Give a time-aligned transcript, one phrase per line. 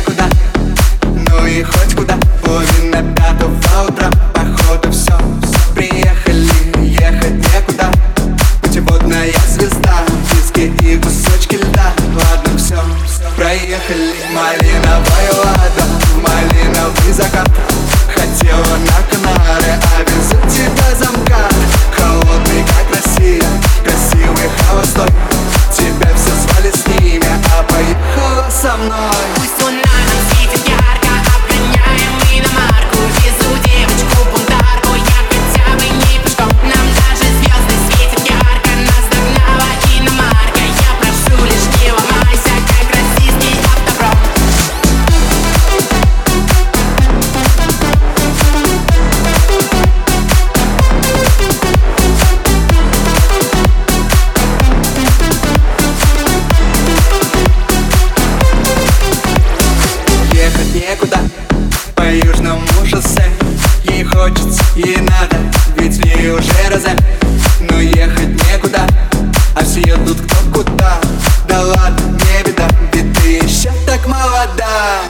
[0.00, 0.39] 役だ
[64.20, 65.36] хочется и надо
[65.76, 66.90] Ведь мне уже роза,
[67.60, 68.86] но ехать некуда
[69.54, 71.00] А все едут кто куда.
[71.48, 75.00] Да ладно, не беда, ведь ты еще так молода.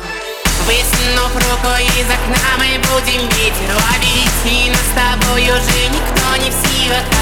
[0.66, 4.30] Высунув руку из окна мы будем ветер ловить.
[4.44, 7.19] И нас с тобой уже никто не в силах